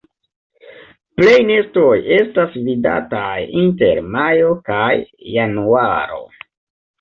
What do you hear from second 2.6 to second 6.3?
vidataj inter majo kaj januaro.